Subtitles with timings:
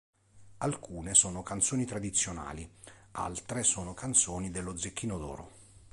[0.57, 2.67] Alcune sono canzoni tradizionali,
[3.11, 5.51] altre sono canzoni dello Zecchino d'Oro.